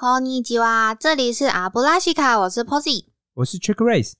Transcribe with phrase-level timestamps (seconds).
[0.00, 3.06] こんにちは，这里是阿布拉西卡，我是 Posy。
[3.34, 4.12] 我是 Trick Race，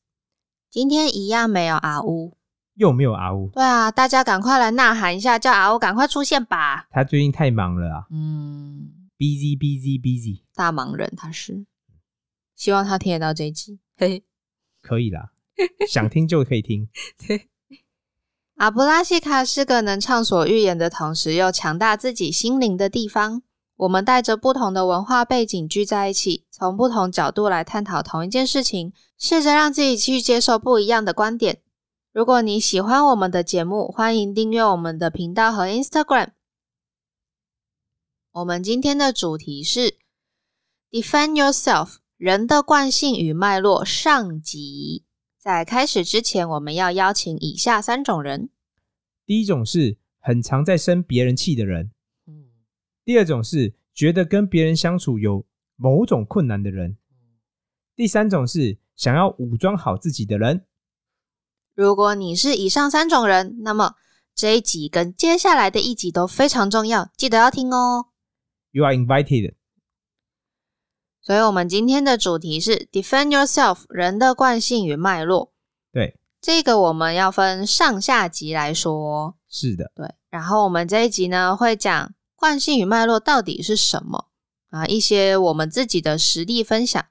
[0.71, 2.37] 今天一样没有阿乌。
[2.75, 6.87] 又没有阿乌，对啊，大家赶快来呐喊一下，叫阿乌赶快出现吧。
[6.91, 11.67] 他最近太忙了啊嗯， ，busy busy busy，大忙人他是，
[12.55, 13.79] 希望他听得到这一集。
[13.97, 14.25] 嘿嘿。
[14.83, 15.33] 可以啦，
[15.89, 16.89] 想听就可以听。
[18.57, 23.43] 阿布拉西卡是个能畅所欲言的同时又强大自己心灵的地方。
[23.82, 31.64] 我们带着不同的文化背景聚在一起，从不同角度来探讨同一件事情，试着让自己去接受不一样的观点。
[32.14, 36.28] 如果你喜欢我们的节目，欢迎订阅我们的频道和 Instagram。
[38.34, 39.96] 我们今天的主题是
[40.92, 45.06] Defend Yourself：人的惯性与脉络上集。
[45.40, 48.52] 在开始之前，我们要邀请以下三种人。
[49.26, 51.90] 第一种是很常在生别人气的人，
[53.12, 56.96] 第二种是觉得跟别人相处有某种困难的人，
[57.94, 60.66] 第三种是想要武装好自己的人。
[61.76, 63.96] 如果你是以上三种人，那么
[64.34, 68.06] 这一集跟接下来的一集都非常重要，记得要听哦。
[68.72, 69.56] You are invited。
[71.20, 75.52] 所以，我们今天的主题是 Defend Yourself：人的惯性与脉络。
[75.92, 79.36] 对，这个我们要分上下集来说。
[79.50, 84.30] 是的，对，然后我们这一集呢会讲惯性与脉络到底是什么
[84.72, 87.06] 啊，一些我们自己的实例分享。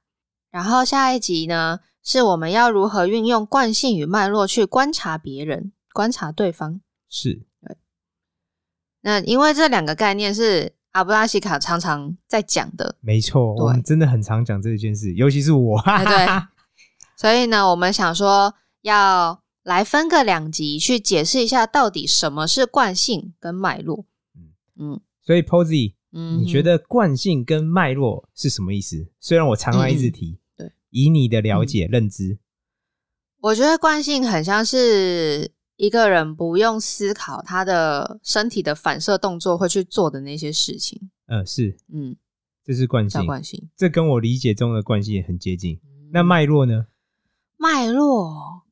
[0.50, 6.80] 然后下一集呢是我们要如何运用惯性与脉络去观察别人、观察对方。
[7.08, 7.46] 是
[9.02, 13.54] 那因为这两个概念是阿布拉西卡常常在讲的，没错。
[13.54, 15.78] 我们真的很常讲这件事，尤其是我。
[15.78, 16.26] 哎对
[17.16, 24.06] 所以呢，我们想说要来分个两集去解释一下，到底什么是惯性跟脉络。
[24.76, 29.06] 嗯所以 Posy，嗯，你觉得惯性跟脉络是什么意思？
[29.20, 32.36] 虽然我常常一直提，嗯对，以你的了解、认知，
[33.40, 41.00] 我觉得惯性很像是一个人不用思考他的身体的反射动作会去做的那些事情。
[41.26, 42.16] 呃，是，嗯，
[42.64, 43.70] 这是惯叫性，惯性。
[43.76, 45.76] 这跟我理解中的惯性也很接近。
[45.84, 46.86] 嗯那脉络呢？
[47.56, 48.64] 脉络，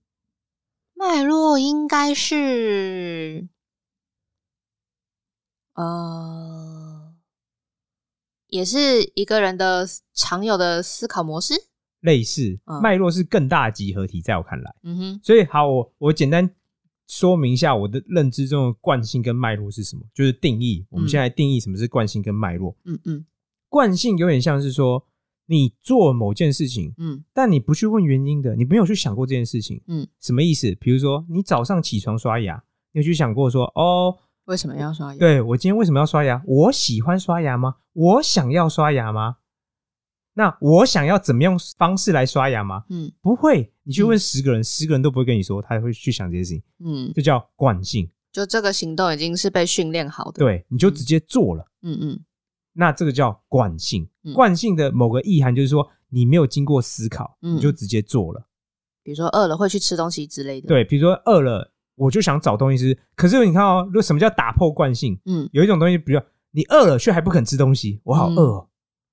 [0.92, 3.46] 脉络应该是，
[5.78, 7.14] 呃，
[8.48, 11.54] 也是一个人的常有的思考模式。
[12.00, 14.74] 类似嗯脉络是更大的集合体，在我看来。
[14.82, 16.48] 嗯哼，所以好，我我简单
[17.06, 20.84] 说明一下我的认知中的惯性跟脉络是什么，就是定义。
[20.90, 22.76] 我们现在定义什么是惯性跟脉络。
[22.84, 23.24] 嗯嗯
[23.68, 25.04] 惯性有点像是说，
[25.46, 30.74] 你做某件事情，嗯但你不去问原因的，你没有去想过这件事情，嗯，什么意思？
[30.80, 34.16] 比如说，你早上起床刷牙，你有去想过说，哦，
[34.48, 35.18] 为什么要刷牙？
[35.18, 36.42] 对我今天为什么要刷牙？
[36.46, 37.76] 我喜欢刷牙吗？
[37.92, 39.36] 我想要刷牙吗？
[40.32, 42.84] 那我想要怎么样方式来刷牙吗？
[42.88, 48.10] 嗯不会，你去问十个人，十个人都不会跟你说，他会去想这些事情，嗯，这叫惯性。
[48.32, 52.20] 就这个行动已经是被训练好的。，对，你就直接做了，嗯嗯
[52.72, 54.32] 那这个叫惯性嗯。
[54.32, 58.48] 惯性的某个意涵就是说，你没有经过思考，嗯你就直接做了。
[59.02, 62.98] 比如说饿了会去吃东西之类的。，对，比如说饿了，我就想找东西吃。
[63.16, 65.18] 可是你看哦，如果什么叫打破惯性？
[65.26, 68.68] 嗯有一种东西，比如说你饿了却还不肯吃东西，我好饿、哦，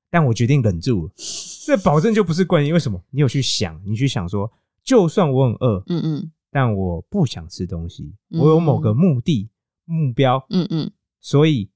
[0.10, 1.14] 但我决定忍住了。
[1.66, 2.74] 这保证就不是惯性。
[2.74, 3.02] 为什么？
[3.10, 4.52] 你有去想，你去想说，
[4.84, 9.50] 就算我很饿，嗯嗯但我不想吃东西，嗯我有某个目的、
[9.86, 11.70] 目标，嗯嗯所以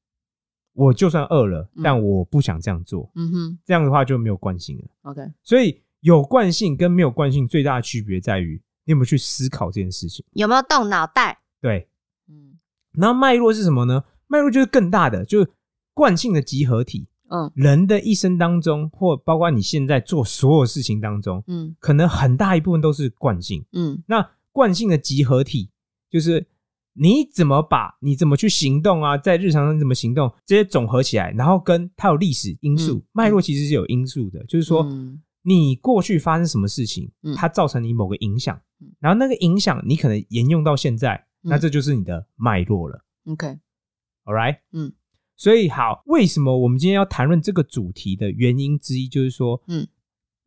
[0.74, 3.12] 我就算饿了，嗯但我不想这样做。
[3.16, 4.86] 嗯哼这样的话就没有惯性了。
[5.02, 10.26] ，OK，所以有惯性跟没有惯性最大的区别在于，你有没有去思考这件事情。
[10.32, 11.38] 有没有动脑袋？
[11.62, 11.88] 对，
[12.28, 12.58] 嗯
[12.94, 14.04] 然后脉络是什么呢？
[14.26, 15.52] 脉络就是更大的，就是
[15.94, 17.08] 惯性的集合体。
[17.32, 23.64] 嗯人的一生当中，或包括你现在做所有事情当中，嗯可能很大一部分都是惯性。
[23.74, 25.70] 嗯那惯性的集合体，
[26.10, 26.48] 就是
[26.94, 41.50] 你怎么把你怎么去行动啊，在日常上怎么行动，这些总合起来，然后跟它有历史因素嗯，脉络其实是有因素的，就是说嗯你过去发生什么事情嗯，它造成你某个影响嗯，然后那个影响你可能沿用到现在，嗯。
[41.50, 43.04] 那这就是你的脉络了。
[43.26, 44.92] ，OK，All right，嗯，
[45.36, 49.88] 所以好，为什么我们今天要谈论这个主题的原因之一，就是说，嗯，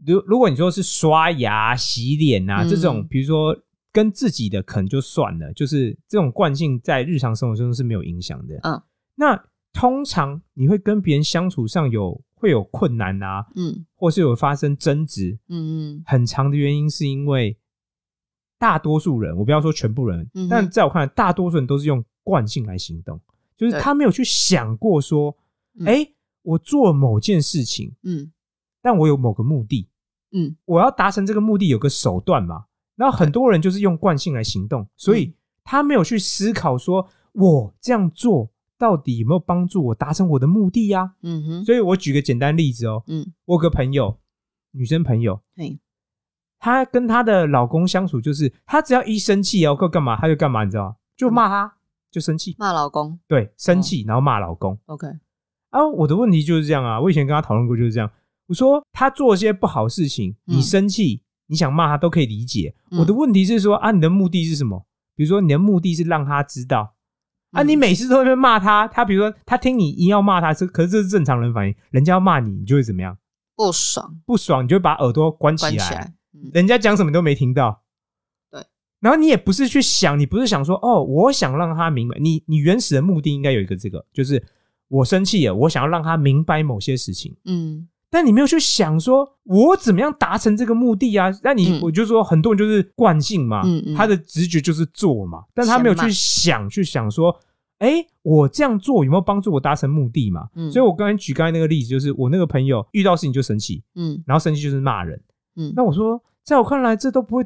[0.05, 2.69] 如如果你说是刷牙、洗脸啊、嗯。
[2.69, 3.57] 这种，比如说
[3.93, 8.59] 跟自己的可能就算了，就是这种惯性在日常生活中是没有影响的。
[8.63, 8.83] 嗯，
[9.15, 13.87] 那通常你会跟别人相处上有会有困难啊，嗯。
[13.95, 16.03] 或是有发生争执，嗯嗯。
[16.05, 17.57] 很长的原因是因为
[18.59, 23.21] 大多数人，我不要说全部人，嗯但在我看来，大多数人都是用惯性来行动，
[23.57, 25.37] 就是他没有去想过说，
[25.79, 25.87] 嗯。
[25.87, 26.07] 哎、
[26.43, 28.33] 我做某件事情，嗯。
[28.83, 29.89] 但我有某个目的，
[30.33, 30.57] 嗯。
[30.65, 32.65] 我要达成这个目的有个手段嘛。
[32.97, 35.35] 然后很多人就是用惯性来行动，所以
[35.65, 38.51] 他没有去思考说，我这样做
[38.83, 44.19] 到底有没有帮助我达成我的目的呀、嗯哼，所以我举个简单例子哦，嗯，我有个朋友，
[44.73, 45.79] 女生朋友，嘿，
[46.59, 50.97] 她跟她的老公相处，就是她只要一生气哦，要干嘛，她就干嘛，你知道吗？
[51.17, 51.77] 就骂他，
[52.11, 54.77] 就生气，骂老公对，生气，然后骂老公。
[54.87, 55.07] ，OK，
[55.71, 58.11] 啊，我的问题就是这样啊，我以前跟她讨论过就是这样。
[58.49, 62.75] 我说她做一些不好事情，嗯你生气，你想骂他都可以理解。
[62.91, 64.85] 嗯我的问题是说啊，你的目的是什么？
[65.15, 66.97] 比如说你的目的是让他知道
[67.53, 73.17] 啊，嗯你每次都在那边骂他，他比如说他听你一要骂他，这可是这是正常人反应，人家要骂你，你就会怎么样？
[73.55, 77.83] 不爽，不爽，你就会把耳朵关起来，起来，嗯人家讲什么你都没听到。
[78.51, 78.65] 对，
[79.01, 84.43] 然后你也不是去想，你不是想说哦，我想让他明白，你你原始的目的应该有一个这个，就是
[84.89, 87.37] 我生气了，我想要让他明白某些事情。
[87.45, 91.31] 嗯但你没有去想说，我怎么样达成这个目的啊？
[91.43, 97.35] 那你、嗯我就说，很多人就是惯性嘛，嗯嗯他的直觉就是做嘛，但他没有去想，去想说，
[97.79, 100.47] 哎，我这样做有没有帮助我达成目的嘛？
[100.55, 105.19] 嗯所以我刚才举刚才那个例子，就是我那个朋友遇到事情就生气，嗯然后生气就是骂人。
[105.57, 107.43] 嗯，那我说，在我看来，这都不会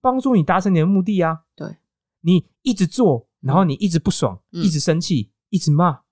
[0.00, 1.40] 帮助你达成你的目的啊。
[1.56, 1.76] 对，
[2.20, 6.02] 你一直做，然后你一直不爽，嗯一直生气，一直骂，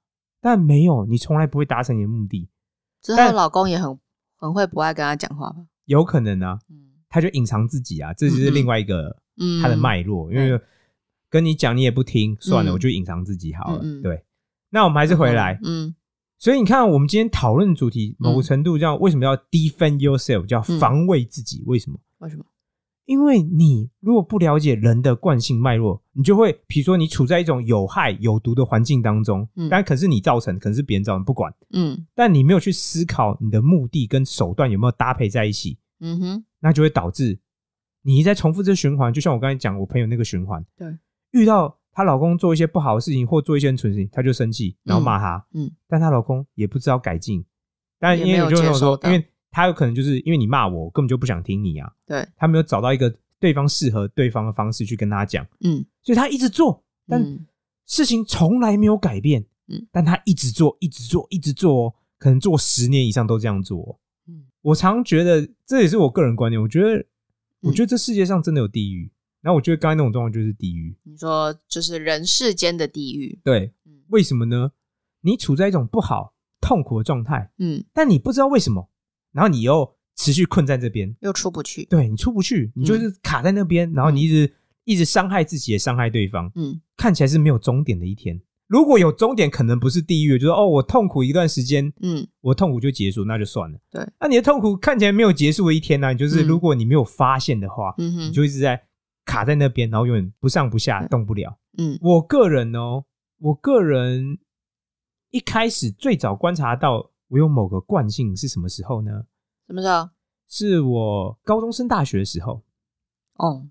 [0.40, 2.49] 但没有，你从来不会达成你的目的。
[3.02, 3.99] 之后但老公也很
[4.37, 5.56] 很会不爱跟他讲话吧？
[5.87, 6.76] 有可能啊，嗯
[7.08, 10.32] 他就隐藏自己啊，这就是另外一个嗯，他的脉络。
[10.32, 10.58] 因为
[11.28, 13.82] 跟你讲你也不听，算了，嗯我就隐藏自己好了。
[14.02, 14.25] 对，
[14.70, 15.58] 那我们还是回来。
[15.64, 15.94] 嗯
[16.38, 21.62] 所以你看，我们今天讨论的主题，某个程度叫为什么要 defend yourself，叫嗯防卫自己？
[21.66, 22.00] 为什么？
[22.19, 22.44] 为什么？
[23.12, 37.38] 因为你如果不了解人的惯性脉络，你就会，比如说你处在一种有害有毒的环境当中，嗯但可是你造成，可能是别人造成，不管，嗯但你没有去思考你的目的跟手段有没有搭配在一起，嗯哼，那就会导致
[38.00, 39.12] 你一再重复这循环。
[39.12, 40.97] 就像我刚才讲我朋友那个循环，对，
[41.32, 47.44] 遇到她老公做一些不好的事情或做一些很蠢事情，她就生气，然后骂他，嗯但她老公也不知道改进，
[47.99, 55.84] 但因为我就跟我接受，到说因为他有可能就是因为你骂我，我根本就不想听你啊，对，他没有找到一个对方适合对方的方式去跟他讲，嗯。
[56.02, 57.46] 所以他一直做，但嗯。
[57.84, 59.87] 事情从来没有改变，嗯。
[59.93, 63.78] 但他一直做，一直做，一直做哦，可能做十年以上都这样做。
[63.78, 64.46] 哦、嗯。
[64.62, 67.06] 我常觉得这也是我个人观点，我觉得，
[67.60, 69.12] 我嗯觉得这世界上真的有地狱，
[69.43, 74.00] 然后我觉得刚才那种状况就是地狱，你说就是人世间的地狱，对，嗯。
[74.08, 74.72] 为什么呢？
[75.20, 78.88] 你处在一种不好、痛苦的状态，嗯，但你不知道为什么，
[79.32, 84.52] 然后你又持续困在这边，又出不去，对你出不去，你就是卡在那边，然后你一直、
[84.84, 88.40] 一直伤害自己，也伤害对方，嗯看起来是没有终点的一天。
[88.69, 93.79] 如果有终点，可能不是地狱，就是哦，我痛苦一段时间，嗯我痛苦就结束，那就算了。
[93.90, 98.82] 对，那你的痛苦看起来没有结束的一天呢、就是嗯如果你没有发现的话，嗯哼，你就一直在
[99.26, 101.58] 卡在那边，然后永远不上不下，对动不了。
[101.76, 103.05] 嗯我个人哦，
[103.40, 104.38] 我个人
[105.31, 109.11] 一开始最早观察到我有某个惯性是什么时候呢？
[109.67, 110.11] 什么时候？
[110.46, 112.62] 是我高中升大学的时候。
[113.37, 113.69] 哦，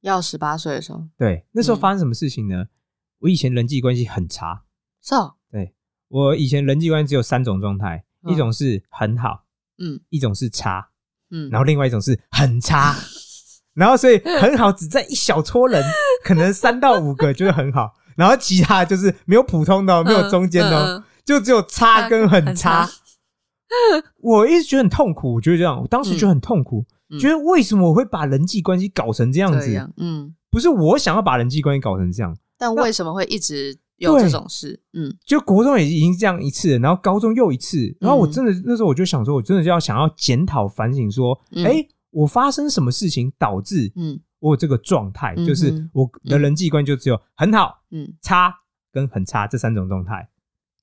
[0.00, 2.68] 要十八岁的时候，对，那时候嗯发生什么事情呢？
[3.18, 4.64] 我以前人际关系很差，
[5.02, 5.74] 是哦，对
[6.08, 9.44] 我以前人际关系只有三种状态，嗯一种是很好，
[9.76, 10.88] 嗯一种是差，
[11.30, 12.94] 嗯，然后另外一种是很差。
[13.74, 15.84] 然后所以很好只在一小撮人，
[16.24, 22.86] 可能三到五个就是很好，然后其他就是没有普通的哦，没有中间的哦，嗯嗯就只有差跟很很差。
[22.86, 22.92] 差。
[24.22, 29.90] 我一直觉得很痛苦，我觉得这样，我当时觉得很痛苦，嗯觉得为什么我会把人际关系搞成这样子？
[29.96, 34.80] 嗯，不是我想要把人际关系搞成这样，但为什么会一直有这种事？
[34.92, 35.12] 嗯。
[35.26, 41.64] 就国中也已经这样一次，然后高中又一次，然后我嗯真的、那时候我就想说，我真的就要想要检讨反省，说，嗯。
[41.66, 44.20] 哎、我发生什么事情导致嗯。
[44.38, 45.34] 我有这个状态？
[45.36, 48.54] 嗯就是我的人际关系就只有很好、嗯，差
[48.92, 50.28] 跟很差这三种状态。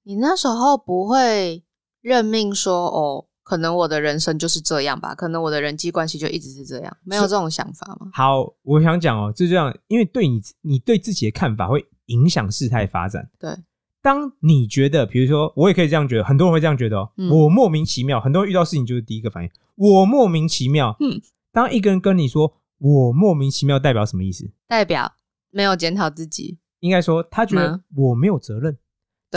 [0.03, 1.63] 你那时候不会
[2.01, 8.09] 认命说哦，可能我的人生就是这样吧，可能我的人际关系就一直是这样，没有这种想法吗？
[8.13, 13.29] 好，我想讲哦，就这样，因为对你你对自己的看法会影响事态发展。
[13.39, 13.55] 对，
[14.01, 20.95] 当你觉得，比如说，我也可以这样觉得，很多人会这样觉得哦，嗯我莫名其妙，很多人遇到事情就是第一个反应，我莫名其妙。
[20.99, 24.51] 嗯，当一个人跟你说我莫名其妙，代表什么意思？
[24.67, 25.13] 代表
[25.49, 28.77] 没有检讨自己，应该说他觉得嗯我没有责任，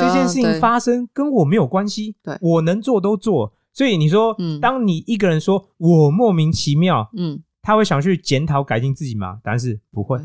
[0.02, 3.52] 这件事情对发生跟我没有关系，对我能做都做。
[3.72, 9.40] 所以你说，嗯当你一个人说我莫名其妙，嗯，他会想去检讨改进自己吗？
[9.42, 10.18] 答案是不会，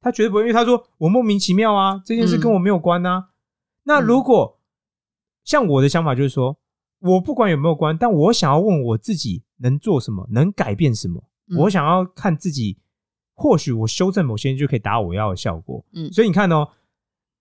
[0.00, 3.30] 他绝对不会，因为他说我莫名其妙啊，这件事嗯跟我没有关啊。
[3.84, 4.60] 那如果
[5.44, 6.56] 像我的想法就是说，
[7.00, 11.22] 我不管有没有关，但我想要问我自己能做什么，能改变什么。
[11.50, 12.78] 嗯我想要看自己，
[13.34, 15.84] 或许我修正某些就可以达到我要的效果。
[15.92, 16.68] 嗯所以你看哦，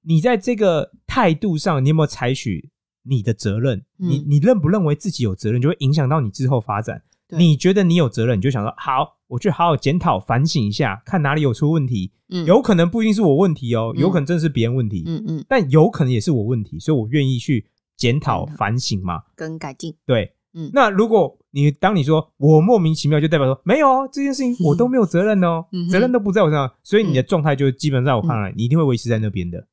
[0.03, 2.71] 你在这个态度上，你有没有采取
[3.03, 3.79] 你的责任？
[3.99, 7.01] 嗯你你认不认为自己有责任，就会影响到你之后发展。
[7.29, 12.11] 你觉得你有责任，你就想说好，我去好好检讨、反省一下，看哪里有出问题。
[12.27, 17.65] 嗯有可能不一定是我问题哦，嗯有可能真的是别人问题，嗯嗯但有可能也是我问题，所以我愿意去
[17.95, 19.21] 检讨、反省嘛。
[19.35, 29.65] 跟改进，对，嗯那如果你当你说我莫名其妙，就代表说没有哦，这件事情我都没有责任哦，嗯责任都不在我身上，所以你的状态就基本上我看来，你一定会维持在那边的。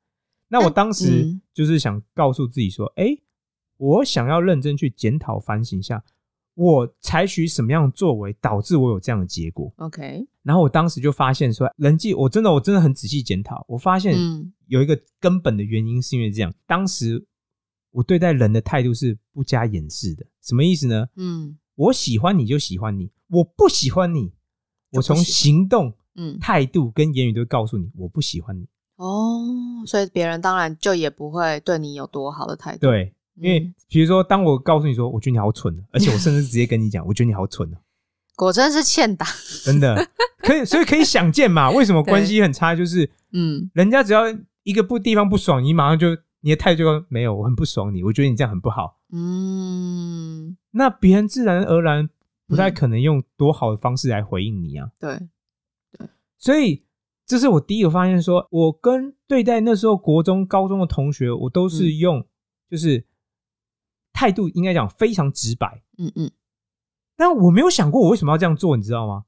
[0.48, 1.40] 那我当时嗯。
[1.54, 3.06] 就是想告诉自己说，哎、
[3.76, 6.02] 我想要认真去检讨反省一下，
[6.54, 9.72] 我采取什么样的作为导致我有这样的结果。
[9.78, 14.52] OK，然后我当时就发现说，人际我真的我真的很仔细检讨，我发现嗯。
[14.66, 17.26] 有一个根本的原因是因为这样，当时
[17.90, 21.08] 我对待人的态度是不加掩饰的，什么意思呢？
[21.16, 21.58] 嗯。
[21.74, 24.32] 我喜欢你就喜欢你，我不喜欢你，
[24.90, 28.66] 我从行动、嗯，态度跟言语都告诉你我不喜欢你。
[28.96, 29.40] 哦，
[29.88, 33.75] 所以别人当然就也不会对你有多好的态度，对，因为嗯。
[33.88, 37.78] 比如说，当我告诉你说，我觉得你好蠢，而且我甚至直接跟你讲，我觉得你好蠢哦，
[38.37, 39.26] 果真是欠打，
[39.64, 40.07] 真的
[40.42, 43.71] 可以，所以可以想见嘛，为什么关系很差，就是嗯。
[43.73, 44.25] 人家只要
[44.64, 46.09] 一个不地方不爽，你马上就
[46.42, 52.09] 你的态度没有，我很不爽你，我觉得你这样很不好，嗯，那别人自然而然
[52.47, 52.75] 不太嗯。
[52.75, 54.90] 可能用多好的方式来回应你啊。
[55.00, 55.18] 对，
[56.37, 56.85] 所以
[57.28, 61.97] 这是我第一个发现说，我跟对待那时候国中、高中的同学，我都是嗯。
[61.99, 62.26] 用
[62.70, 63.06] 就是
[64.14, 66.30] 态度应该讲非常直白，嗯嗯。
[67.16, 69.25] 但我没有想过我为什么要这样做，你知道吗？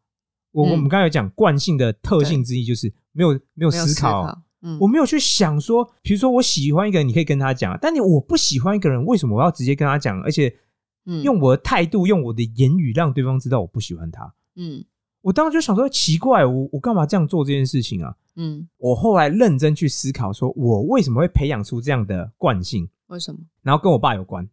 [0.52, 0.70] 我、嗯。
[0.70, 10.56] 我们刚才有讲惯性的特性之一就是没有没有思考，嗯，我没有去想说，比如说我喜欢一个人，你可以跟他讲，但你我不喜欢一个人，为什么我要直接跟他讲，而且
[11.04, 11.22] 嗯。
[11.22, 14.34] 用我的态度、用我的言语让对方知道我不喜欢他？
[14.56, 14.82] 嗯
[15.22, 18.16] 我当时就想说，奇怪，我我干嘛这样做这件事情啊？
[18.36, 23.40] 嗯，我后来认真去思考，说我为什么会培养出这样的惯性，为什么？
[23.62, 24.48] 然后跟我爸有关，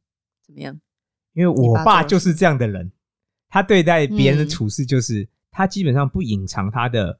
[0.45, 0.77] 怎么样？
[1.33, 2.91] 因为我爸就是这样的人，
[3.47, 4.49] 他对待别人的嗯。
[4.49, 7.19] 处事就是、他基本上不隐藏他的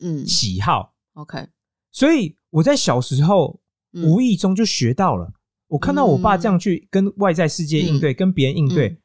[0.00, 0.26] 嗯。
[0.26, 1.48] 喜好，，OK，
[1.92, 3.60] 所以我在小时候
[3.92, 4.02] 嗯。
[4.10, 5.32] 无意中就学到了。
[5.68, 8.98] 我看到我爸这样去跟外在世界应对，跟别人应对，嗯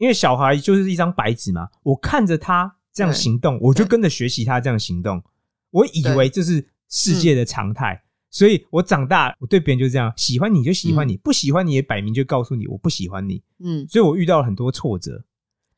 [0.00, 5.22] 因为小孩就是一张白纸嘛，我看着他这样行动，我就跟着学习他这样行动，
[5.70, 8.02] 我以为这是世界的常态。
[8.30, 13.42] 所以我长大，我对别人就这样，喜欢你就喜欢你，不喜欢你也摆明就告诉你我不喜欢你。
[13.58, 15.22] 嗯所以我遇到了很多挫折，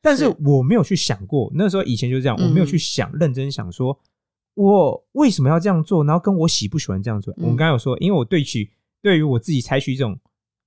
[0.01, 3.99] 但是是我没有去想过，那时候以前就是这样，嗯我没有去想认真想说，
[4.53, 7.33] 我为什么要这样做，然后跟我喜不喜欢这样做。
[7.33, 8.69] 嗯我们刚刚有说，因为我对其
[9.01, 10.17] 对于我自己采取一种，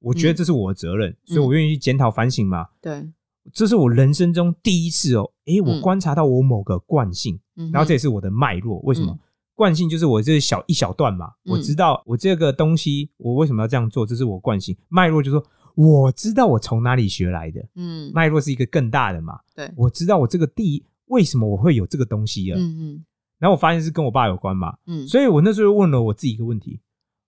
[0.01, 2.67] 我觉得这是我的责任，所以我愿意去检讨反省嘛。
[2.83, 3.09] 对，
[3.53, 8.79] 这是我人生中第一次哦，诶，我嗯观察到我某个惯性，嗯然后这也是我的脉络。
[8.81, 9.13] 为什么？
[9.13, 9.19] 嗯
[9.57, 14.77] 惯性就是我这小一小段嘛，嗯我知道我这个东西我为什么要这样做，这是我惯性。
[14.89, 19.39] 脉络就是说我知道我从哪里学来的，嗯脉络是一个更大的嘛。
[19.55, 22.61] 对，我知道我这个地为什么我会有这个东西了，嗯
[22.97, 23.05] 嗯
[23.39, 26.81] 然后我发现是跟我爸有关嘛，嗯，所以我那时候问了我自己一个问题：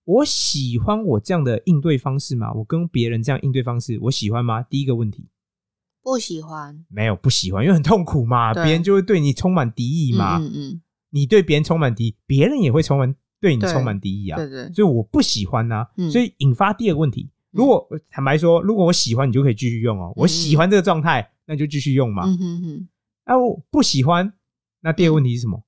[0.05, 2.53] 我喜欢我这样的应对方式吗？
[2.53, 4.61] 我跟别人这样应对方式，我喜欢吗？
[4.61, 5.27] 第一个问题，
[6.01, 17.29] 不喜欢没有不喜欢，因为很痛苦嘛，对别人就会对你充满敌意嘛，嗯嗯你对别人充满敌意，别人也会充满对你对充满敌意嗯，啊，对对，所以我不喜欢呐、嗯所以引发第二个问题。
[17.51, 20.13] 如果坦白说，如果我喜欢，你就可以继续用哦。
[20.15, 22.23] 我喜欢这个状态，那就继续用嘛。
[22.25, 22.87] 嗯哼哼，
[23.23, 24.31] 啊，我不喜欢，
[24.81, 25.63] 那第二个问题是什么？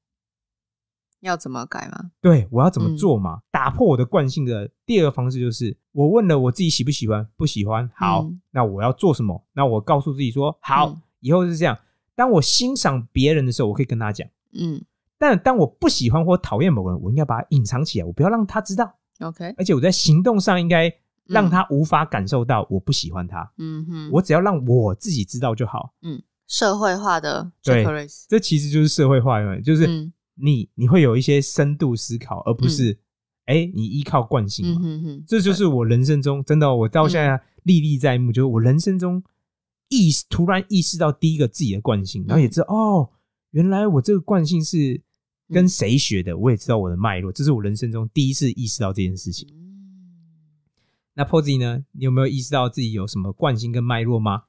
[1.21, 2.11] 要怎么改吗？
[2.21, 3.39] 对我要怎么做嗯嘛？
[3.49, 9.43] 打破我的惯性的第二个方式就是，我问了我自己喜不喜欢，不喜欢，好，嗯那我要做什么？
[9.53, 11.77] 那我告诉自己说，好，嗯以后是这样。
[12.15, 14.83] 当我欣赏别人的时候，我可以跟他讲；嗯
[15.17, 18.91] 但当我不喜欢或讨厌某个人，我应该把它隐藏起来，我不要让他知道。
[19.19, 20.91] ，OK，而且我在行动上应该
[21.25, 25.93] 让他无法感受到我不喜欢他，嗯哼，我只要让我自己知道就好。
[26.01, 27.85] 嗯社会化的对
[28.27, 30.11] 这其实就是社会化，就是嗯
[30.41, 32.97] 你你会有一些深度思考，而不是
[33.45, 35.23] 哎、你依靠惯性嗯嘛。
[35.27, 39.21] 这就是我人生中真的哦，我到现在历历在目，就是我人生中
[39.89, 43.09] 意识突然意识到第一个自己的惯性，然后也知道哦，
[43.51, 45.01] 原来我这个惯性是
[45.49, 49.47] 跟谁学的，我也知道我的脉络，这是我人生中第一次意识到这件事情。
[49.51, 49.57] 嗯
[51.13, 51.83] 那 Posy 呢？
[51.91, 54.43] 你有没有意识到自己有什么惯性跟脉络吗？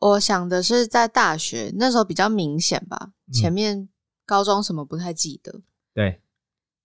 [0.00, 3.86] 我想的是在大学那时候比较明显吧，嗯前面
[4.26, 5.62] 高中什么不太记得，
[5.94, 6.20] 对，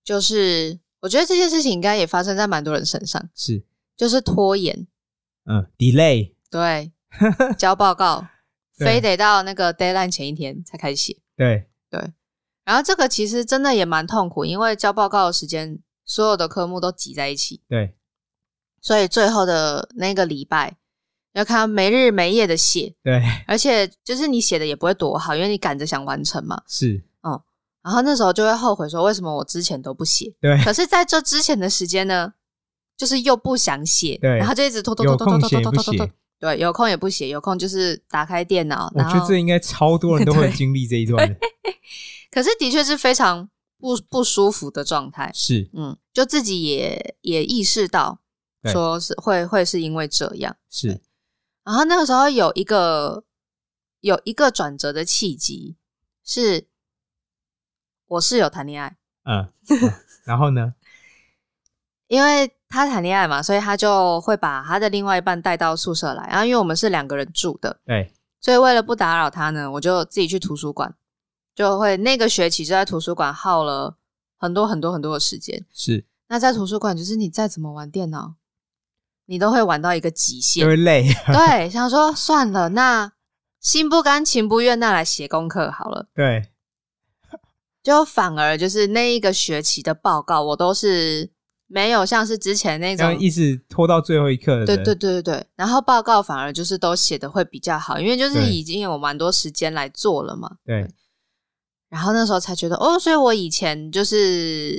[0.04, 3.66] 就是我觉得这件事情应该也发生在蛮多人身上，是，
[3.98, 4.88] 就是拖延。
[5.46, 6.94] 嗯，delay，对，
[7.58, 8.28] 交报告。
[8.74, 11.18] 非得到那个 deadline 前一天才开始写。
[11.36, 11.68] 对。
[11.90, 12.00] 对，
[12.64, 17.98] 然后这个其实真的也蛮痛苦，因为交报告的时间所有的科目都挤在一起，对，
[18.80, 20.78] 所以最后的那个礼拜
[21.34, 26.64] 要看他没日没夜的写，对，而且就是你写的也不会多好，因为你赶着想完成嘛。
[26.66, 27.04] 是，
[27.84, 30.34] 然后那时候就会后悔说，为什么我之前都不写？
[30.40, 32.34] 对，可是在这之前的时间呢，
[32.96, 36.10] 就是又不想写，对然后就一直拖拖有拖拖拖拖拖拖拖。。
[36.40, 41.38] 对，有空也不写，有空就是打开电脑，我然后觉得这应该超多人都会经历这一段。
[42.32, 43.48] 可是的确是非常
[43.78, 45.32] 不不舒服的状态。
[45.36, 48.22] 是，嗯，就自己也也意识到，
[48.72, 50.56] 说是会会是因为这样。
[50.68, 51.00] 是，
[51.64, 53.24] 然后那个时候有一个
[54.00, 55.78] 有一个转折的契机，
[56.24, 56.66] 是
[58.12, 59.94] 我室友谈恋爱，嗯，嗯
[60.26, 60.74] 然后呢？
[62.08, 66.28] 因为他谈恋爱嘛，所以他就会把他的另外一半带到宿舍来。
[66.28, 70.94] 然后因为我们是两个人住的，对，所以为了不打扰他呢，我就自己去图书馆，
[71.56, 73.96] 就会那个学期就在图书馆耗了
[74.38, 75.66] 很多很多很多的时间。
[75.74, 78.34] 是，那在图书馆，就是你再怎么玩电脑，
[79.28, 80.68] 你都会玩到一个极限就。
[80.68, 81.08] 会累。
[81.32, 83.14] 对，想说算了，那
[83.62, 86.08] 心不甘情不愿，那来写功课好了。
[86.14, 86.51] 对，
[87.84, 91.30] 就反而就是那一个学期的报告，我都是
[91.68, 94.66] 没有像是之前那种一直拖到最后一刻的。
[94.66, 95.46] 对对对对对。
[95.56, 100.58] 然后报告反而就是都写的会比较好，因为就是已经有蛮多时间来做了嘛。
[100.66, 100.88] 对
[101.90, 104.74] 然后那时候才觉得，哦，所以我以前就是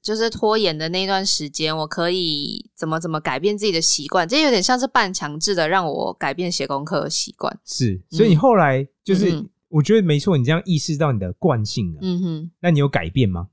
[0.00, 7.58] 就是拖延的那段时间，我可以怎么怎么改变自己的习惯，这有点像是半强制的让我改变写功课的习惯。
[7.64, 13.48] 是，所以你后来就是嗯，我觉得没错，你这样意识到你的惯性了，嗯哼，那你有改变吗？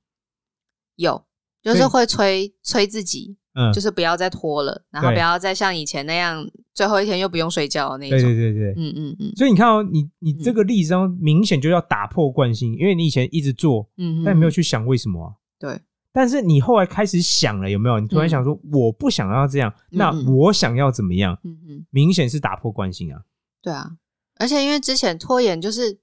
[0.95, 1.25] 有，
[1.61, 8.35] 就是会催催自己，嗯，就是不要再拖了，然后不要再像以前那样最后一天又不用睡觉的那种对种。
[8.35, 8.73] 对对对。
[8.75, 15.33] 嗯嗯嗯所以你看哦，你你这个例子中明显就要打破惯性，因为你以前一直做，嗯哼，但你没有去想为什么啊。
[15.57, 15.79] 对，
[16.11, 17.97] 但是你后来开始想了，有没有？
[17.99, 21.39] 你突然想说，我不想要这样，那嗯我想要怎么样？
[21.45, 23.21] 嗯嗯，明显是打破惯性啊。
[23.61, 23.91] 对啊。
[24.37, 25.99] 而且因为之前拖延，就是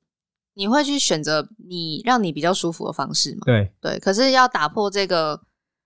[0.57, 3.42] 你会去选择你让你比较舒服的方式嘛。
[3.45, 5.40] 对对，可是要打破这个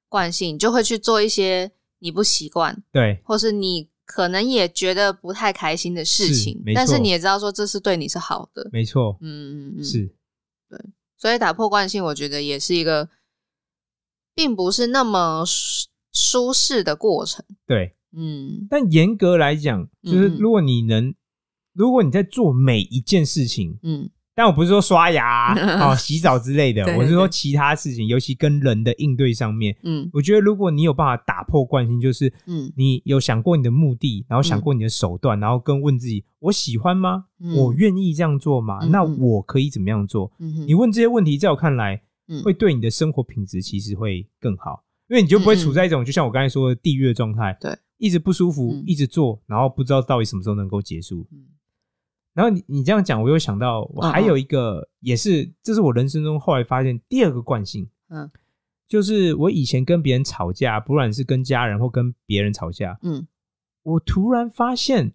[0.08, 8.68] 惯性，你就会去做一些你不习惯，对或是你可能也觉得不太开心的事情没，但是你也知道说这是对你是好的。
[8.72, 9.84] 没错，嗯嗯嗯，。
[9.84, 10.14] 是
[11.18, 13.08] 所以打破惯性，我觉得也是一个
[14.34, 17.44] 并不是那么舒舒适的过程。
[17.66, 17.96] 对。
[18.12, 21.14] 嗯但严格来讲，就是如果你能，
[21.72, 37.26] 如果你在做每一件事情，嗯但我不是说刷牙啊、 洗澡之类的，对我是说其他事情，尤其跟人的应对上面，嗯我觉得如果你有办法打破惯性，就是嗯你有想过你的目的，然后想过你的手段，然后跟问自己：我喜欢吗？
[37.38, 38.78] 嗯我愿意这样做吗？
[38.90, 40.32] 那嗯嗯我可以怎么样做？
[40.38, 51.26] 嗯你问这些问题，在我看来，嗯会对你的生活品质其实会更好，因为你就不会嗯嗯处在一种就像我刚才说的地狱的状态，对，一直不舒服嗯，一直做，然后不知道到底什么时候能够结束。
[52.34, 58.30] 嗯然后你你这样讲，我又想到，我还有一个，也是这是我人生中后来发现第二个惯性，嗯。
[58.88, 63.26] 就是我以前跟别人吵架，不管是跟家人或跟别人吵架，嗯
[63.82, 65.12] 我突然发现，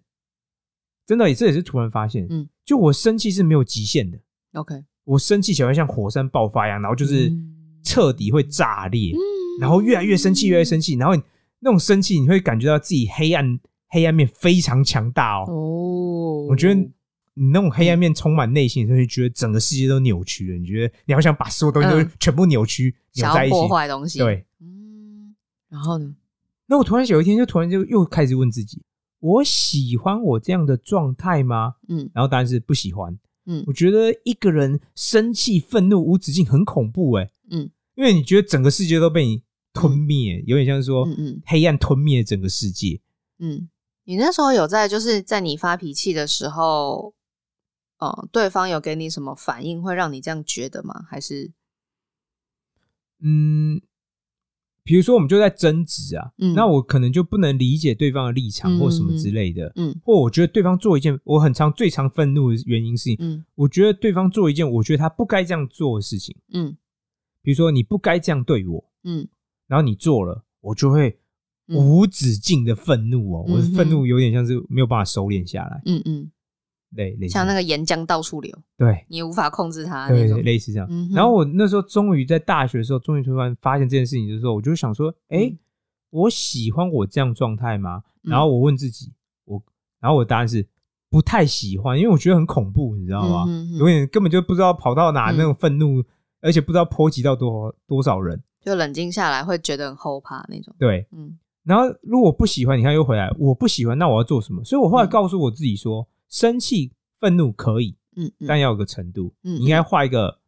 [1.06, 2.48] 真的，这也是突然发现，嗯。
[2.64, 4.18] 就我生气是没有极限的
[4.54, 7.52] ，，OK，我生气起来像火山爆发一样，然后就是嗯。
[7.82, 9.20] 彻底会炸裂，嗯
[9.60, 11.22] 然后越来越生气，越来越生气，然后你
[11.60, 15.44] 那种生气，你会感觉到自己黑暗黑暗面非常强大哦。
[15.46, 16.80] 哦，我觉得
[17.38, 23.68] 你那种黑暗面充满内心的时候，你觉得整个世界都扭曲了，你觉得你好想把所有东西都嗯全部扭曲、扭在一起破。
[23.68, 25.36] 坏东西，，对，嗯，
[25.68, 26.14] 然后呢？
[26.66, 28.82] 那我突然有一天就突然就又开始问自己：
[29.20, 31.74] 我喜欢我这样的状态吗？
[31.88, 33.16] 嗯然后答案是不喜欢。
[33.44, 43.00] 嗯我觉得一个人生气、愤怒无止境很恐怖哎、嗯因为你觉得整个世界都被你吞灭，有点像是说嗯嗯黑暗吞灭整个世界。
[43.38, 43.68] 嗯，
[44.04, 47.14] 你那时候有在就是在你发脾气的时候，
[47.98, 51.04] 呃，对方有给你什么反应，会让你这样觉得吗？
[51.08, 51.52] 还是
[53.20, 53.80] 嗯，
[54.84, 66.76] 比如说我们就在争执啊，嗯那我可能就不能理解对方的立场嗯或什么之类的，嗯或我觉得对方做一件我很常最常愤怒的原因是，嗯我觉得对方做一件我觉得他不该这样做的事情，嗯
[67.40, 69.26] 比如说你不该这样对我，嗯
[69.66, 71.18] 然后你做了，我就会
[71.68, 76.30] 嗯无止境的愤怒哦，嗯我的愤怒有点像是没有办法收敛下来，嗯嗯，
[76.96, 80.42] 类类似像那个岩浆到处流，对你也无法控制它那对种。
[80.42, 80.88] 类似这样。
[80.90, 85.58] 嗯哼然后我那时候终于在大学的时候，终于突然发现这件事情的时候，我就想说，哎、嗯
[86.10, 88.02] 我喜欢我这样状态吗？
[88.24, 89.12] 嗯然后我问自己，
[89.44, 89.62] 我
[90.00, 90.66] 然后我答案是
[91.10, 93.44] 不太喜欢，因为我觉得很恐怖，你知道吗？
[93.78, 96.02] 有点根本就不知道跑到哪嗯那种愤怒，
[96.40, 98.42] 而且不知道波及到多多少人。
[98.64, 100.74] 就冷静下来会觉得很后怕那种。
[100.78, 104.62] 对，嗯然后如果不喜欢，你看又回来，我不喜欢，那我要做什么？
[104.64, 110.40] 所以我后来嗯告诉我自己说，生气、愤怒可以，嗯嗯但要有个程度，嗯你应该画一个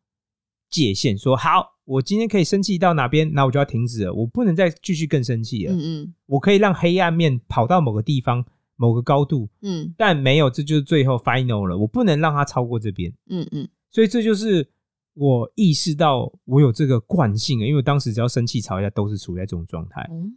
[0.68, 5.72] 界限，说好，我今天可以生气到哪边，那我就要停止了，我不能再继续更生气了。
[5.72, 8.44] 嗯嗯我可以让黑暗面跑到某个地方、
[8.76, 13.12] 某个高度，嗯但没有，这就是最后 final 了，我不能让它超过这边。
[13.28, 14.68] 嗯嗯所以这就是
[15.14, 20.06] 我意识到我有这个惯性了，因为我当时只要生气吵架都是处在这种状态。
[20.12, 20.34] 嗯，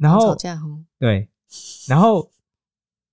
[0.00, 1.28] 然后吵架哦，对，
[1.86, 2.30] 然后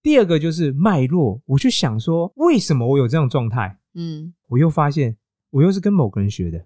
[0.09, 3.77] 第二个就是脉络，我去想说，为什么我有这样的状态？
[3.93, 5.15] 嗯，我又发现
[5.51, 6.65] 我又是跟某个人学的，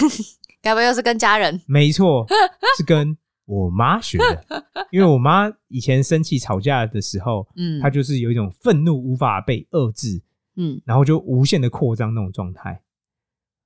[0.62, 1.60] 该不会又是跟家人？
[1.66, 2.26] 没错，
[2.78, 10.22] 是跟我妈学的， 因为我妈以前生气吵架的时候，嗯，她就是有一种愤怒无法被遏制，
[10.56, 12.80] 嗯然后就无限的扩张那种状态。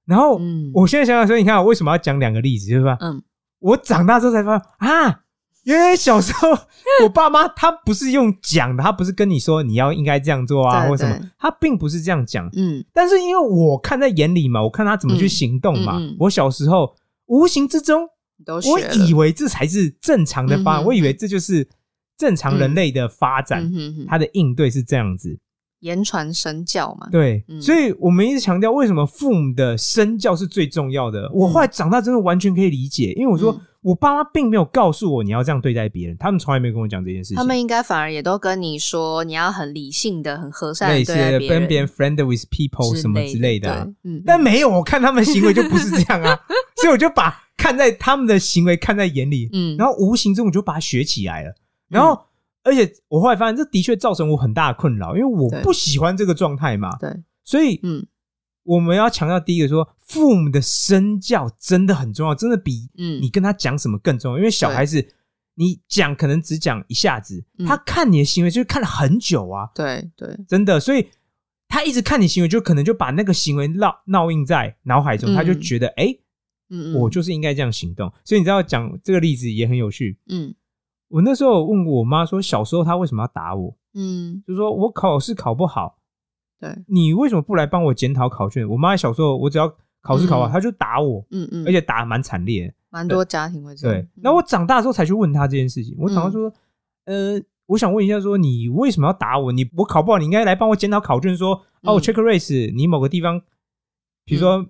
[0.05, 2.99] 然后、嗯我现在想想说，你看我为什么要讲两个例子，对吧？
[3.01, 3.23] 嗯
[3.61, 5.23] 我长大之后才发现啊，
[5.65, 6.49] 原来小时候
[7.05, 12.49] 我爸妈他不是用讲的，他不是跟你说你要应该这样做啊，或什么，他并不是这样讲。
[12.55, 16.95] 嗯但是因为我看在眼里嘛，我看他怎么去行动嘛，嗯嗯嗯我小时候
[17.27, 18.09] 无形之中，
[18.47, 21.69] 我以为这才是正常的发展，嗯我以为这就是
[22.19, 23.71] 正常人类的发展，
[24.09, 25.39] 他的应对是这样子。
[25.79, 27.09] 言传身教嘛。
[27.11, 31.31] 对，嗯所以我们一直强调为什么父母的身教是最重要的。
[31.33, 37.37] 我后来长大真的完全可以理解，因为我说、嗯我爸妈并没有告诉我你要这样对待别人，他们从来没有跟我讲这件事情。
[37.37, 46.39] 他们应该反而也都跟你说，你要很理性的、很和善的对待别人，跟别人 friend with people 什么之类的啊、嗯，但没有，我看他们行为就不是这样啊，
[46.81, 51.55] 所以我就把看在他们的行为看在眼里，嗯，然后无形中我就把它学起来了。
[51.89, 52.19] 然后，
[52.65, 56.97] 而且我后来发现，这的确造成我很大的困扰，因为我不喜欢这个状态嘛。
[56.99, 57.11] 对，
[57.45, 58.07] 所以，嗯
[58.65, 64.39] 我们要强调第一个说，父母的身教真的很重要，真的比嗯，你跟他讲什么更重要。
[64.39, 65.07] 因为小孩子，
[65.55, 70.79] 你讲可能只讲一下子，嗯他看你的行为就是看了很久啊，对对，真的。
[70.79, 71.09] 所以
[71.69, 76.15] 他一直看你行为，就可能就把那个行为烙烙印在脑海中，嗯他就觉得，哎、
[76.71, 78.13] 嗯嗯，我就是应该这样行动。
[78.25, 80.19] 所以你知道讲这个例子也很有趣。
[80.29, 80.55] 嗯
[81.09, 83.77] 我那时候有问过我妈说，小时候她为什么要打我？
[83.95, 85.99] 嗯就说我考试考不好，
[86.63, 88.65] 对，你为什么不来帮我检讨考卷？
[88.69, 89.69] 我妈小时候我只要
[90.01, 92.75] 考试考不好，嗯她就打我，嗯嗯，而且打得蛮惨烈的。
[92.89, 94.01] 蛮多家庭会这样。
[94.01, 95.97] 对，那我长大之后才去问她这件事情。
[95.99, 96.49] 我长大说，
[97.07, 99.51] 嗯呃，我想问一下，说你为什么要打我？
[99.51, 103.41] 你我考不好，你应该来帮我检讨考卷，说哦嗯，check race，你某个地方，
[104.25, 104.65] 比如说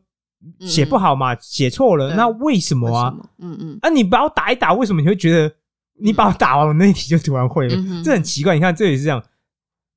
[0.59, 3.15] 嗯写不好嘛，写错了，那为什么啊？
[3.37, 5.55] 嗯嗯啊，你把我打一打，为什么你会觉得
[6.01, 7.77] 你把我打完，我那一题就突然会了？
[7.77, 8.55] 嗯这很奇怪。
[8.55, 9.23] 你看，这也是这样。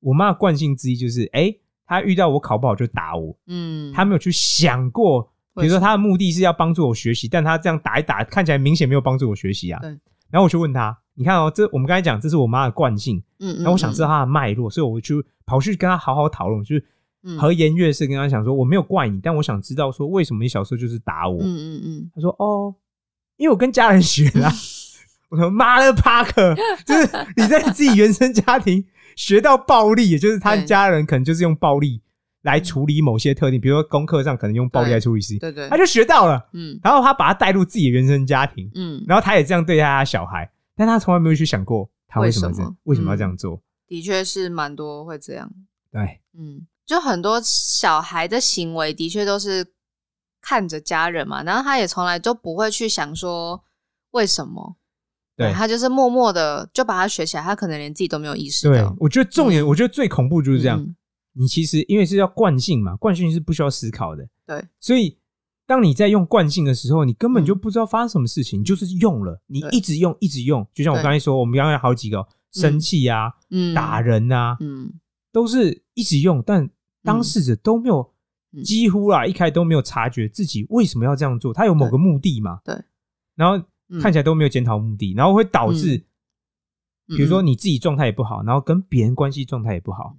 [0.00, 1.52] 我妈的惯性之一就是，哎、
[1.86, 5.22] 她遇到我考不好就打我，嗯，他没有去想过，
[5.54, 9.78] 比如说为什么她的目的是要帮助我学习，但他这样打一打，看起来明显没有帮助我学习啊。
[9.80, 9.90] 对。
[10.28, 16.84] 然后我就问他，你看哦，这我们刚才讲，这是我妈的惯性，嗯，嗯那我想知道她的脉络，所以我就跑去跟她好好讨论，就是
[17.22, 17.38] 嗯。
[17.38, 21.38] 和颜悦色跟她讲说，我没有怪你，但我想知道说为什么你小时候就是打我。
[21.40, 22.10] 嗯嗯嗯。
[22.14, 22.74] 他说：“哦，
[23.36, 24.52] 因为我跟家人学的啊、
[25.28, 28.84] 我说：“妈的，帕克，就是你在你自己原生家庭
[29.16, 32.00] 学到暴力，也就是他家人可能就是用暴力
[32.42, 35.28] 来处理某些特定，比如说功课上可能用暴力对来处理事。
[35.28, 35.68] 情，对对。
[35.68, 36.48] 他，就学到了。
[36.52, 36.78] 嗯。
[36.84, 43.60] 然后他把他带入自己的原生家庭，嗯，然后他也这样对待他小孩，但他从来没有去想过他为什么这样为什么要嗯这样做。
[43.88, 45.50] 的确是蛮多会这样。
[45.90, 49.66] 对，嗯，就很多小孩的行为的确都是
[50.42, 53.64] 看着家人嘛，然后他也从来都不会去想说
[54.10, 54.76] 为什么，
[55.36, 55.52] 对。
[55.52, 60.80] 他就是默默的就把它学起来，他可能连自己都没有意识对到，，我觉得重点，我觉得最恐怖就是这样。
[60.80, 60.96] 嗯。
[61.38, 64.26] 你其实因为是要惯性嘛，惯性是不需要思考的。
[64.46, 65.18] 对，所以
[65.66, 67.58] 当你在用惯性的时候，你根本就嗯。
[67.58, 69.70] 不知道发生什么事情，你就是用了，你对。
[69.70, 70.66] 一直用，一直用。
[70.72, 71.02] 就像我对。
[71.02, 73.74] 刚才说，我们刚刚有好几个生气啊、嗯。
[73.74, 74.90] 打，人啊，嗯。
[75.30, 76.70] 都是一直用，但
[77.02, 78.14] 当事者都没有，
[78.56, 78.64] 嗯。
[78.64, 82.60] 几乎啊一开始都没有察觉自己为什么要这样做，他有某个目的嘛？
[82.64, 82.74] 对。
[83.34, 84.00] 然后嗯。
[84.00, 86.04] 看起来都没有检讨目的，然后会导致，
[87.08, 87.16] 嗯。
[87.16, 90.16] 比如说你自己状态也不好，然后跟别人关系状态也不好。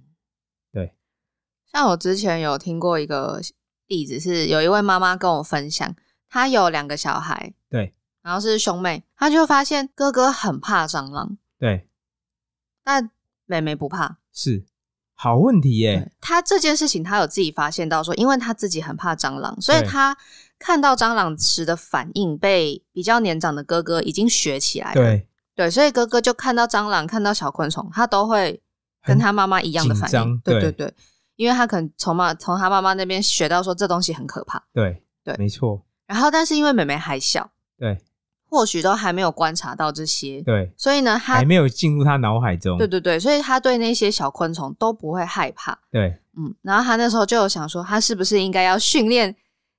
[0.72, 0.94] 对，
[1.72, 3.40] 像我之前有听过一个
[3.86, 5.94] 例子，是有一位妈妈跟我分享，
[6.28, 11.88] 她有两个小孩，对，然后是兄妹，她就发现哥哥很怕蟑螂，对，
[12.82, 13.10] 但
[13.46, 14.18] 妹妹不怕。
[14.32, 14.66] 是。
[15.20, 15.96] 好问题耶。
[15.98, 19.88] 对她这件事情，她有自己发现到说，因为她自己很怕蟑螂，所以对。
[19.88, 20.16] 她
[20.58, 24.94] 看到蟑螂时的反应被比较年长的哥哥已经学起来了。
[24.94, 28.60] 对，对，所以哥哥就看到蟑螂、看到小昆虫，他都会
[29.04, 30.40] 跟他妈妈一样的反应。
[30.40, 30.94] 对对对对，
[31.36, 37.96] 因为他可能从妈从他妈妈那边学到说这东西很可怕，对对没错，然后但是因为妹妹还小，对
[38.50, 42.78] 或许都还没有观察到这些，对，所以呢，他还没有进入他脑海中。
[42.78, 45.78] 对对对，所以他对那些小昆虫都不会害怕。
[45.90, 49.36] 对嗯，然后他那时候就有想说，他是不是应该要训练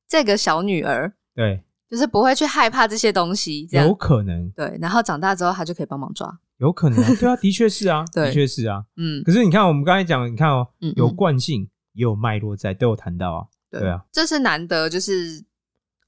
[0.10, 4.78] 这个小女儿，对，就是不会去害怕这些东西，这有可能，对。
[4.82, 6.28] 然后长大之后，她就可以帮忙抓。
[6.58, 8.84] 有可能啊，对啊，的确是啊， 的确是啊。
[8.98, 10.67] 嗯，可是你看，我们刚才讲，你看哦
[10.98, 13.45] 有惯性，也有脉络在，都有谈到啊。
[13.72, 15.45] 对对啊，这是难得，就是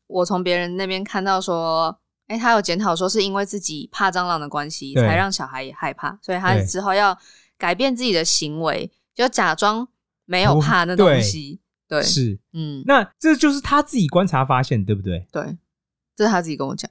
[0.07, 1.95] 我从别人那边看到说，
[2.27, 7.17] 哎，他有检讨说是因为自己怕蟑螂的关系，才让小孩也害怕，所以他之后要
[7.57, 9.87] 改变自己的行为，就假装
[10.25, 11.60] 没有怕那对东西。
[11.91, 12.39] 对，是。
[12.53, 15.27] 嗯，那这就是他自己观察发现，对不对？
[15.29, 15.57] 对，
[16.15, 16.89] 这是他自己跟我讲。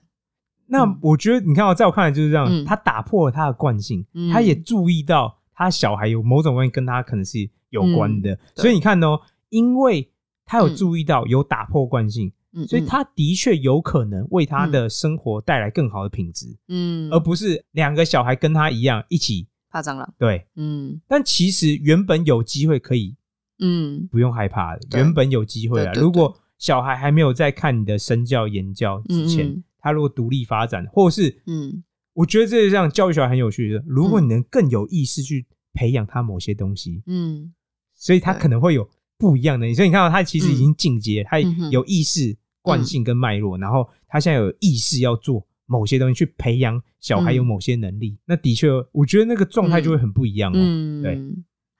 [0.67, 10.13] 那嗯我觉得，你看哦，在我看来就是这样，嗯他打破了他的惯性，嗯他也注意到他小孩有某种关系跟他可能是有关的，嗯所以你看哦，因为
[10.45, 20.15] 他有嗯注意到有打破惯性，嗯，所以嗯他的确有可能为他的生活带来更好的品质，嗯，而不是两个小孩跟他一样一起怕蟑螂。
[20.19, 20.47] 对。
[20.57, 23.17] 嗯但其实原本有机会可以
[23.61, 25.92] 嗯不用害怕的，原本有机会啊。
[25.94, 33.83] 如果小孩还没有在看你的身教言教之前，嗯嗯他如果独立发展，或是嗯我觉得这是这样教育小孩很有趣的。
[33.87, 37.53] 如果你能更有意识去培养他某些东西，嗯
[37.94, 39.73] 所以他可能会有不一样的。
[39.75, 41.38] 所以你看到他其实已经进阶，他
[41.70, 48.18] 有意识、惯性跟脉络，然后他现在有意识要做某些东西，去培养小孩有某些能力。
[48.27, 50.57] 那的确，我觉得那个状态就会很不一样哦。
[50.57, 51.18] 嗯，对。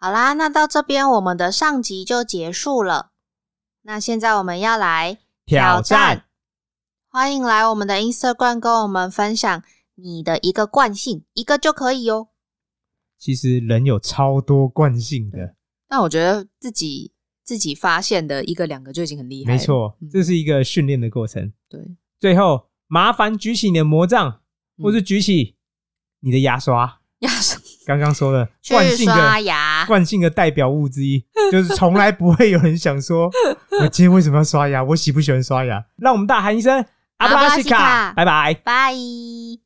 [0.03, 3.11] 好啦，那到这边我们的上集就结束了。
[3.83, 6.25] 那现在我们要来挑战，
[7.11, 9.63] 欢迎来我们的 Instagram 跟我们分享
[9.97, 12.29] 你的一个惯性，一个就可以哦。
[13.19, 15.55] 其实人有超多惯性的，
[15.87, 17.13] 但我觉得自己
[17.45, 19.59] 自己发现的一个两个就已经很厉害了。
[19.59, 21.53] 没错嗯，这是一个训练的过程。
[21.69, 21.79] 对，
[22.19, 24.41] 最后，麻烦举起你的魔杖，
[24.79, 25.59] 嗯或是举起
[26.21, 27.03] 你的牙刷。
[27.19, 33.31] 要是刚刚说的去惯性的牙，惯性的代表物之一， 就是从来不会有人想说，
[33.81, 34.83] 我今天为什么要刷牙？
[34.85, 35.83] 我喜不喜欢刷牙？
[35.97, 36.85] 让我们大喊一声
[37.19, 38.55] 阿布拉西卡，拜拜。
[38.64, 38.95] 拜。